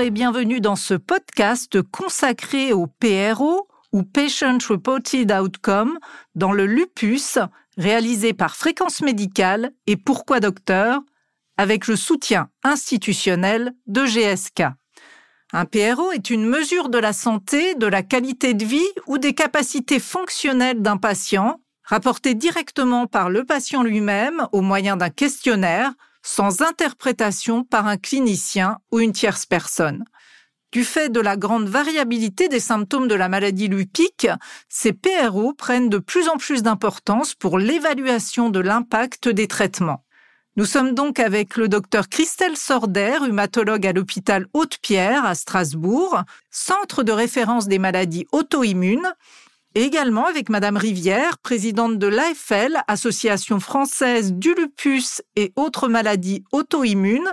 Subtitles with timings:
[0.00, 5.98] Et bienvenue dans ce podcast consacré au PRO ou Patient Reported Outcome
[6.36, 7.38] dans le lupus,
[7.76, 11.00] réalisé par Fréquence Médicale et Pourquoi Docteur,
[11.56, 14.64] avec le soutien institutionnel de GSK.
[15.52, 19.34] Un PRO est une mesure de la santé, de la qualité de vie ou des
[19.34, 25.92] capacités fonctionnelles d'un patient, rapportée directement par le patient lui-même au moyen d'un questionnaire,
[26.28, 30.04] sans interprétation par un clinicien ou une tierce personne.
[30.72, 34.28] Du fait de la grande variabilité des symptômes de la maladie lupique,
[34.68, 40.04] ces PRO prennent de plus en plus d'importance pour l'évaluation de l'impact des traitements.
[40.56, 47.04] Nous sommes donc avec le docteur Christelle Sorder, rhumatologue à l'hôpital Haute-Pierre à Strasbourg, centre
[47.04, 49.14] de référence des maladies auto-immunes,
[49.74, 56.44] et également avec Madame Rivière, présidente de l'AFL, Association française du lupus et autres maladies
[56.52, 57.32] auto-immunes,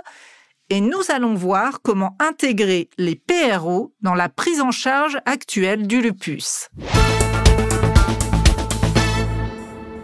[0.68, 6.00] et nous allons voir comment intégrer les PRO dans la prise en charge actuelle du
[6.02, 6.68] lupus.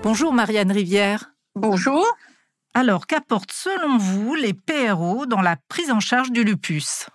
[0.03, 1.33] Bonjour Marianne Rivière.
[1.55, 2.07] Bonjour.
[2.75, 7.07] Alors, qu'apportent selon vous les PRO dans la prise en charge du lupus?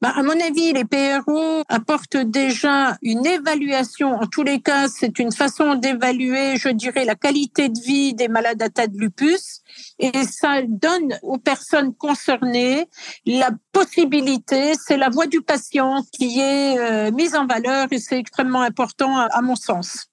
[0.00, 4.14] Bah, à mon avis, les PRO apportent déjà une évaluation.
[4.14, 8.28] En tous les cas, c'est une façon d'évaluer, je dirais, la qualité de vie des
[8.28, 9.60] malades atteints de lupus.
[9.98, 12.88] Et ça donne aux personnes concernées
[13.26, 18.18] la possibilité, c'est la voix du patient qui est euh, mise en valeur et c'est
[18.18, 20.06] extrêmement important à mon sens.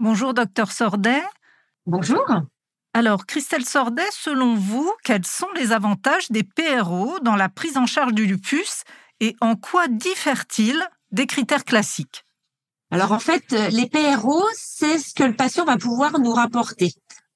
[0.00, 1.22] Bonjour, docteur Sordet.
[1.86, 2.24] Bonjour.
[2.94, 7.86] Alors, Christelle Sordet, selon vous, quels sont les avantages des PRO dans la prise en
[7.86, 8.82] charge du lupus
[9.20, 12.24] et en quoi diffèrent-ils des critères classiques?
[12.90, 16.92] Alors, en fait, les PRO, c'est ce que le patient va pouvoir nous rapporter.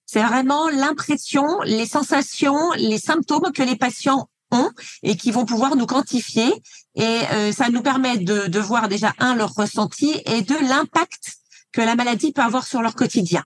[0.07, 4.71] C'est vraiment l'impression, les sensations, les symptômes que les patients ont
[5.03, 6.53] et qui vont pouvoir nous quantifier.
[6.95, 11.37] Et euh, ça nous permet de, de voir déjà, un, leur ressenti et deux, l'impact
[11.73, 13.43] que la maladie peut avoir sur leur quotidien.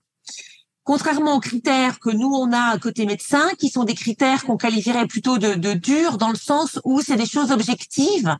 [0.87, 5.05] Contrairement aux critères que nous on a côté médecin, qui sont des critères qu'on qualifierait
[5.05, 8.33] plutôt de, de durs dans le sens où c'est des choses objectives,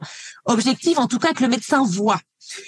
[0.45, 2.21] objectives en tout cas que le médecin voit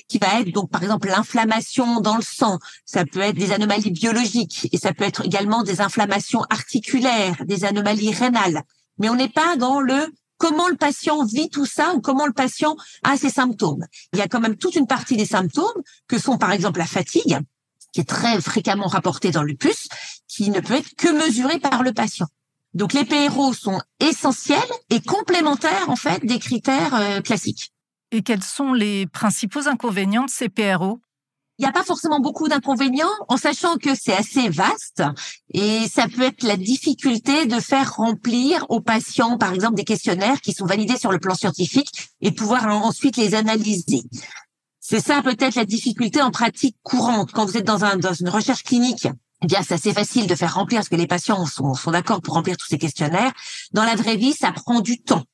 [0.10, 3.92] qui va être donc par exemple l'inflammation dans le sang, ça peut être des anomalies
[3.92, 8.64] biologiques et ça peut être également des inflammations articulaires, des anomalies rénales.
[8.98, 10.08] Mais on n'est pas dans le
[10.38, 12.76] comment le patient vit tout ça ou comment le patient
[13.06, 13.86] a ses symptômes.
[14.12, 16.86] Il y a quand même toute une partie des symptômes que sont par exemple la
[16.86, 17.40] fatigue,
[17.94, 19.88] qui est très fréquemment rapporté dans le lupus,
[20.28, 22.28] qui ne peut être que mesuré par le patient.
[22.74, 27.72] Donc les PRO sont essentiels et complémentaires en fait des critères euh, classiques.
[28.12, 31.00] Et quels sont les principaux inconvénients de ces PRO
[31.60, 35.04] il n'y a pas forcément beaucoup d'inconvénients en sachant que c'est assez vaste
[35.54, 40.40] et ça peut être la difficulté de faire remplir aux patients, par exemple, des questionnaires
[40.40, 44.04] qui sont validés sur le plan scientifique et pouvoir ensuite les analyser.
[44.90, 47.32] C'est ça peut-être la difficulté en pratique courante.
[47.32, 49.08] Quand vous êtes dans, un, dans une recherche clinique,
[49.44, 52.34] eh bien, c'est assez facile de faire remplir parce que les patients sont, d'accord pour
[52.34, 53.32] remplir tous ces questionnaires.
[53.72, 55.26] Dans la vraie vie, ça prend du temps.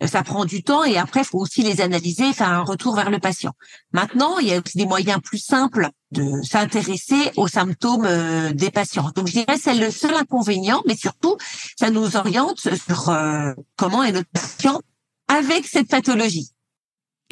[0.00, 2.94] Euh, ça prend du temps et après, il faut aussi les analyser, faire un retour
[2.94, 3.50] vers le patient.
[3.92, 8.70] Maintenant, il y a aussi des moyens plus simples de s'intéresser aux symptômes euh, des
[8.70, 9.10] patients.
[9.16, 11.36] Donc, je dirais c'est le seul inconvénient, mais surtout,
[11.76, 14.80] ça nous oriente sur euh, comment est notre patient
[15.26, 16.52] avec cette pathologie.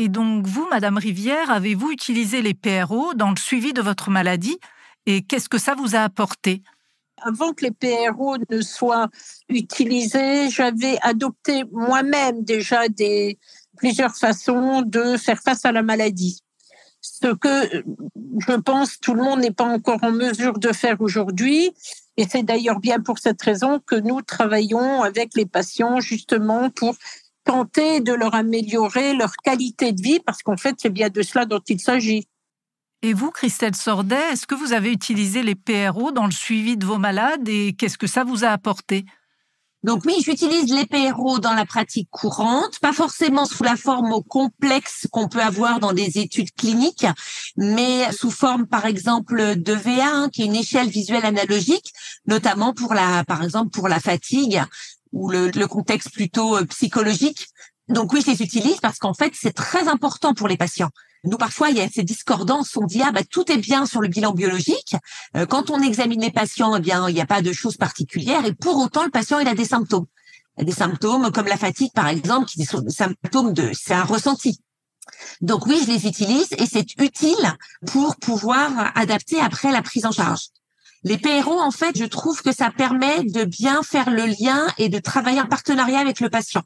[0.01, 4.59] Et donc, vous, Madame Rivière, avez-vous utilisé les PRO dans le suivi de votre maladie
[5.07, 6.63] et qu'est-ce que ça vous a apporté?
[7.23, 9.09] Avant que les PRO ne soient
[9.49, 12.83] utilisés, j'avais adopté moi-même déjà
[13.77, 16.43] plusieurs façons de faire face à la maladie.
[17.01, 17.83] Ce que
[18.39, 21.73] je pense tout le monde n'est pas encore en mesure de faire aujourd'hui.
[22.17, 26.95] Et c'est d'ailleurs bien pour cette raison que nous travaillons avec les patients justement pour
[27.49, 31.47] tenter de leur améliorer leur qualité de vie, parce qu'en fait, c'est bien de cela
[31.47, 32.29] dont il s'agit.
[33.01, 36.85] Et vous, Christelle Sordet, est-ce que vous avez utilisé les PRO dans le suivi de
[36.85, 39.07] vos malades et qu'est-ce que ça vous a apporté?
[39.85, 45.07] Donc oui, j'utilise les PRO dans la pratique courante, pas forcément sous la forme complexe
[45.13, 47.07] qu'on peut avoir dans des études cliniques,
[47.57, 51.93] mais sous forme par exemple de VA, qui est une échelle visuelle analogique,
[52.27, 54.61] notamment pour la, par exemple pour la fatigue
[55.13, 57.49] ou le, le contexte plutôt euh, psychologique.
[57.89, 60.91] Donc oui, je les utilise parce qu'en fait, c'est très important pour les patients.
[61.25, 62.77] Nous, parfois, il y a ces discordances.
[62.77, 64.95] On dit, ah, bah, tout est bien sur le bilan biologique.
[65.37, 68.45] Euh, quand on examine les patients, eh bien, il n'y a pas de choses particulières.
[68.47, 70.07] Et pour autant, le patient, il a des symptômes.
[70.61, 74.61] Des symptômes comme la fatigue, par exemple, qui sont des symptômes de, c'est un ressenti.
[75.41, 77.57] Donc oui, je les utilise et c'est utile
[77.87, 80.49] pour pouvoir adapter après la prise en charge.
[81.09, 84.91] Les PRO, en fait, je trouve que ça permet de bien faire le lien et
[84.91, 86.61] de travailler en partenariat avec le patient.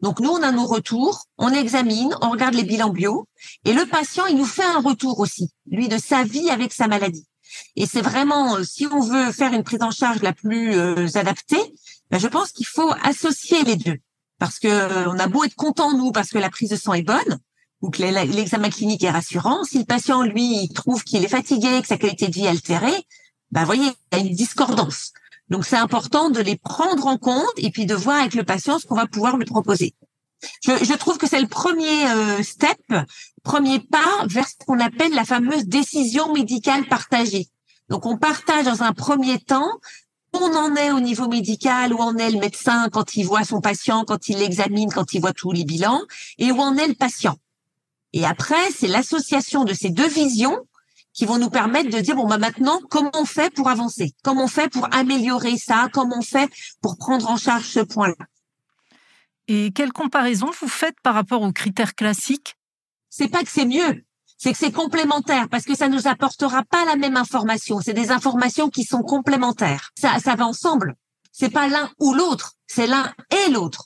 [0.00, 3.28] Donc nous, on a nos retours, on examine, on regarde les bilans bio,
[3.64, 6.88] et le patient, il nous fait un retour aussi, lui, de sa vie avec sa
[6.88, 7.28] maladie.
[7.76, 11.06] Et c'est vraiment, euh, si on veut faire une prise en charge la plus euh,
[11.14, 11.62] adaptée,
[12.10, 13.98] ben, je pense qu'il faut associer les deux.
[14.40, 16.94] Parce que euh, on a beau être content, nous, parce que la prise de sang
[16.94, 17.38] est bonne,
[17.82, 21.80] ou que l'examen clinique est rassurant, si le patient, lui, il trouve qu'il est fatigué,
[21.82, 23.06] que sa qualité de vie est altérée,
[23.52, 25.12] vous voyez, il y a une discordance.
[25.48, 28.78] Donc, c'est important de les prendre en compte et puis de voir avec le patient
[28.78, 29.94] ce qu'on va pouvoir lui proposer.
[30.62, 32.78] Je, je trouve que c'est le premier euh, step,
[33.42, 37.48] premier pas vers ce qu'on appelle la fameuse décision médicale partagée.
[37.88, 39.70] Donc, on partage dans un premier temps
[40.34, 43.44] où on en est au niveau médical, où en est le médecin quand il voit
[43.44, 46.02] son patient, quand il l'examine, quand il voit tous les bilans,
[46.38, 47.36] et où en est le patient.
[48.12, 50.58] Et après, c'est l'association de ces deux visions
[51.16, 54.44] qui vont nous permettre de dire bon bah maintenant comment on fait pour avancer, comment
[54.44, 56.50] on fait pour améliorer ça, comment on fait
[56.82, 58.26] pour prendre en charge ce point-là?
[59.48, 62.56] Et quelle comparaison vous faites par rapport aux critères classiques?
[63.08, 64.04] C'est pas que c'est mieux,
[64.36, 67.80] c'est que c'est complémentaire parce que ça nous apportera pas la même information.
[67.80, 69.90] C'est des informations qui sont complémentaires.
[69.98, 70.96] Ça, ça va ensemble.
[71.32, 73.85] C'est pas l'un ou l'autre, c'est l'un et l'autre.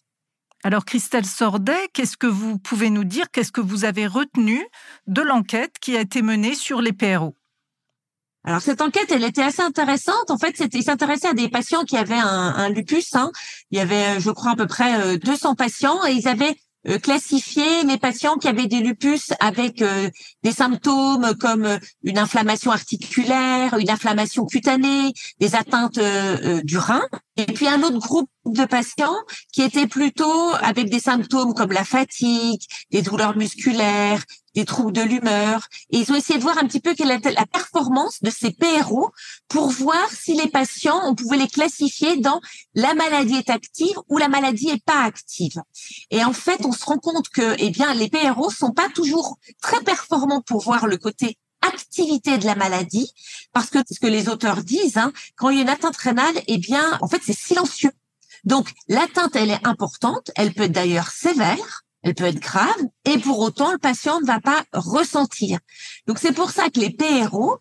[0.62, 3.30] Alors Christelle Sordet, qu'est-ce que vous pouvez nous dire?
[3.30, 4.62] Qu'est-ce que vous avez retenu
[5.06, 7.34] de l'enquête qui a été menée sur les PRO
[8.42, 10.30] alors cette enquête, elle était assez intéressante.
[10.30, 13.14] En fait, c'était s'intéressait à des patients qui avaient un, lupus.
[13.14, 13.30] Hein.
[13.70, 16.56] Il y avait, je crois, à peu près 200 euh, patients et ils avaient
[16.88, 20.08] euh, classifier mes patients qui avaient des lupus avec euh,
[20.42, 26.00] des symptômes comme une inflammation articulaire, une inflammation cutanée, des atteintes
[26.64, 27.02] du rein.
[27.40, 29.16] Et puis un autre groupe de patients
[29.52, 32.60] qui étaient plutôt avec des symptômes comme la fatigue,
[32.90, 34.22] des douleurs musculaires,
[34.54, 35.66] des troubles de l'humeur.
[35.90, 38.50] Et ils ont essayé de voir un petit peu quelle était la performance de ces
[38.50, 39.10] PRO
[39.48, 42.40] pour voir si les patients, on pouvait les classifier dans
[42.75, 45.62] la maladie est active ou la maladie est pas active.
[46.10, 49.38] Et en fait, on se rend compte que, eh bien, les PRO sont pas toujours
[49.62, 53.12] très performants pour voir le côté activité de la maladie,
[53.52, 56.34] parce que ce que les auteurs disent, hein, quand il y a une atteinte rénale,
[56.46, 57.92] eh bien, en fait, c'est silencieux.
[58.44, 63.18] Donc, l'atteinte, elle est importante, elle peut être d'ailleurs sévère, elle peut être grave, et
[63.18, 65.58] pour autant, le patient ne va pas ressentir.
[66.06, 67.58] Donc, c'est pour ça que les PRO,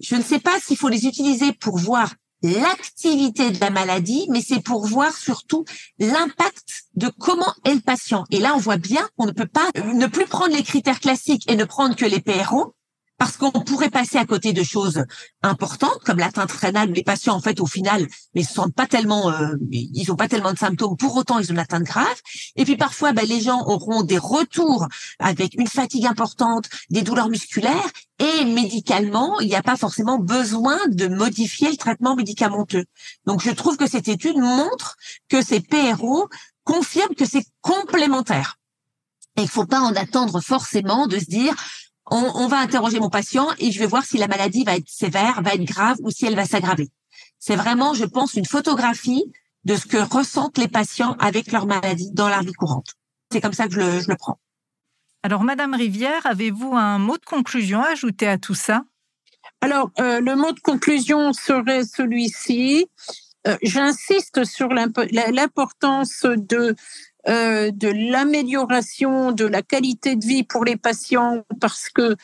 [0.00, 4.40] je ne sais pas s'il faut les utiliser pour voir l'activité de la maladie, mais
[4.40, 5.64] c'est pour voir surtout
[5.98, 8.24] l'impact de comment est le patient.
[8.30, 11.50] Et là, on voit bien qu'on ne peut pas ne plus prendre les critères classiques
[11.50, 12.74] et ne prendre que les PRO,
[13.18, 15.04] parce qu'on pourrait passer à côté de choses
[15.42, 19.54] importantes comme l'atteinte rénale les patients en fait au final mais sont pas tellement euh,
[19.70, 22.20] ils ont pas tellement de symptômes pour autant ils ont une atteinte grave.
[22.56, 24.86] Et puis parfois ben, les gens auront des retours
[25.18, 30.78] avec une fatigue importante des douleurs musculaires et médicalement il n'y a pas forcément besoin
[30.88, 32.84] de modifier le traitement médicamenteux.
[33.26, 34.96] Donc je trouve que cette étude montre
[35.28, 36.28] que ces PRO
[36.64, 38.58] confirment que c'est complémentaire.
[39.36, 41.54] Et il faut pas en attendre forcément de se dire
[42.08, 45.42] on, va interroger mon patient et je vais voir si la maladie va être sévère,
[45.42, 46.88] va être grave ou si elle va s'aggraver.
[47.38, 49.24] C'est vraiment, je pense, une photographie
[49.64, 52.94] de ce que ressentent les patients avec leur maladie dans la vie courante.
[53.32, 54.38] C'est comme ça que je le, prends.
[55.24, 58.84] Alors, Madame Rivière, avez-vous un mot de conclusion à ajouter à tout ça?
[59.60, 62.86] Alors, euh, le mot de conclusion serait celui-ci.
[63.48, 66.76] Euh, j'insiste sur l'importance de
[67.28, 72.14] euh, de l'amélioration de la qualité de vie pour les patients parce que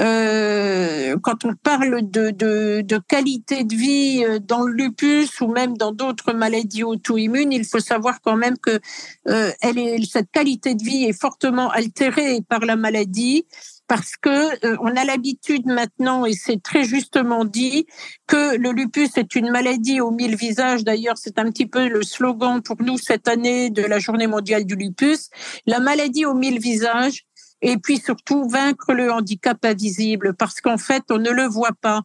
[0.00, 5.76] euh, quand on parle de, de, qualité de vie euh, dans le lupus ou même
[5.76, 8.80] dans d'autres maladies auto-immunes, il faut savoir quand même que
[9.24, 13.46] cette qualité de vie est fortement altérée par la maladie
[13.88, 17.86] parce que euh, on a l'habitude maintenant, et c'est très justement dit,
[18.26, 20.84] que le lupus est une maladie aux mille visages.
[20.84, 24.64] D'ailleurs, c'est un petit peu le slogan pour nous cette année de la Journée mondiale
[24.64, 25.30] du lupus.
[25.66, 27.24] La maladie aux mille visages,
[27.62, 32.02] et puis surtout vaincre le handicap invisible, parce qu'en fait, on ne le voit pas.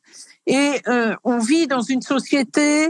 [0.47, 2.89] Et euh, on vit dans une société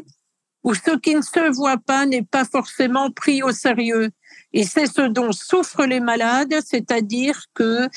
[0.63, 4.11] où ce qui ne se voit pas n'est pas forcément pris au sérieux.
[4.53, 7.89] Et c'est ce dont souffrent les malades, c'est-à-dire que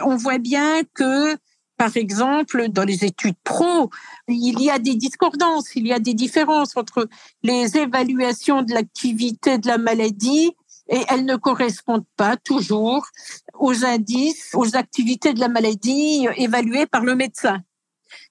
[0.00, 1.36] on voit bien que
[1.76, 3.90] par exemple, dans les études pro,
[4.28, 7.08] il y a des discordances, il y a des différences entre
[7.42, 10.52] les évaluations de l'activité de la maladie
[10.88, 13.06] et elles ne correspondent pas toujours
[13.54, 17.62] aux indices, aux activités de la maladie évaluées par le médecin.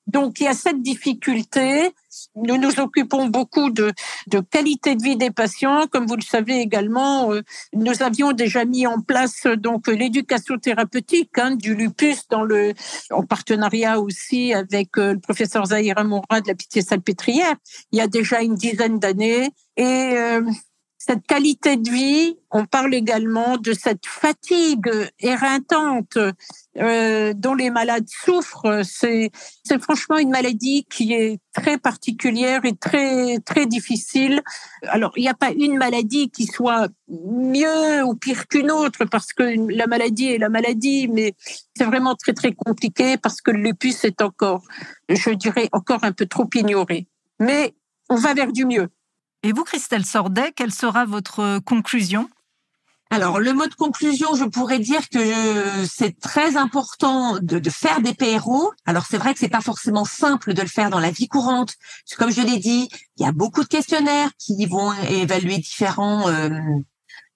[0.08, 1.92] Donc il y a cette difficulté.
[2.36, 3.92] Nous nous occupons beaucoup de,
[4.28, 5.88] de qualité de vie des patients.
[5.92, 7.42] Comme vous le savez également, euh,
[7.74, 12.74] nous avions déjà mis en place donc l'éducation thérapeutique hein, du lupus dans le
[13.12, 17.56] en partenariat aussi avec euh, le professeur Zahira Moura de la Pitié Salpêtrière.
[17.92, 20.42] Il y a déjà une dizaine d'années et euh,
[21.06, 26.18] cette qualité de vie, on parle également de cette fatigue éreintante
[26.78, 28.84] euh, dont les malades souffrent.
[28.86, 29.32] C'est,
[29.82, 34.42] franchement une maladie qui est très particulière et très très difficile.
[34.84, 39.34] Alors il n'y a pas une maladie qui soit mieux ou pire qu'une autre parce
[39.34, 39.44] que
[39.76, 41.34] la maladie est la maladie, mais
[41.76, 44.64] c'est vraiment très très compliqué parce que le lupus est encore,
[45.10, 47.08] je dirais, encore un peu trop ignoré.
[47.42, 47.74] Mais
[48.10, 48.88] on va vers du mieux.
[49.46, 52.30] Et vous, Christelle Sordet, quelle sera votre conclusion?
[53.10, 55.20] Alors, le mot de conclusion, je pourrais dire que
[55.86, 58.72] c'est très important de, de, faire des PRO.
[58.86, 61.74] Alors, c'est vrai que c'est pas forcément simple de le faire dans la vie courante.
[62.18, 66.50] Comme je l'ai dit, il y a beaucoup de questionnaires qui vont évaluer différents euh,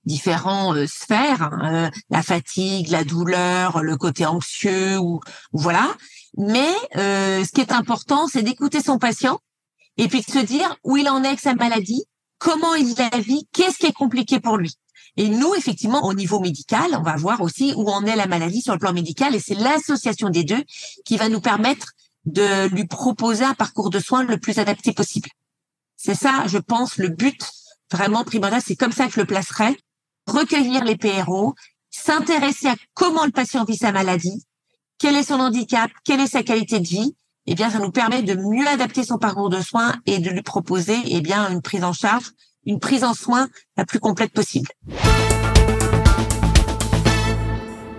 [0.06, 5.20] différents euh, sphères, hein, euh, la fatigue, la douleur, le côté anxieux ou,
[5.52, 5.94] voilà.
[6.38, 9.42] Mais ce qui est important, c'est d'écouter son patient
[9.98, 12.06] et puis de se dire où il en est avec sa maladie,
[12.38, 14.74] comment il la vit, qu'est-ce qui est compliqué pour lui.
[15.16, 18.62] Et nous, effectivement, au niveau médical, on va voir aussi où en est la maladie
[18.62, 20.64] sur le plan médical, et c'est l'association des deux
[21.06, 21.94] qui va nous permettre
[22.26, 25.30] de lui proposer un parcours de soins le plus adapté possible.
[25.96, 27.42] C'est ça, je pense, le but
[27.92, 28.62] vraiment primordial.
[28.64, 29.76] C'est comme ça que je le placerai.
[30.28, 31.56] Recueillir les PRO,
[31.90, 34.44] s'intéresser à comment le patient vit sa maladie,
[35.00, 37.16] quel est son handicap, quelle est sa qualité de vie,
[37.48, 40.42] eh bien, ça nous permet de mieux adapter son parcours de soins et de lui
[40.42, 42.32] proposer, eh bien, une prise en charge,
[42.66, 44.70] une prise en soins la plus complète possible.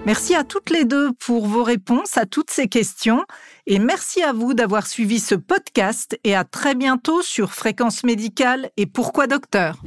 [0.07, 3.25] Merci à toutes les deux pour vos réponses à toutes ces questions
[3.67, 8.71] et merci à vous d'avoir suivi ce podcast et à très bientôt sur Fréquence Médicale
[8.78, 9.83] et Pourquoi Docteur?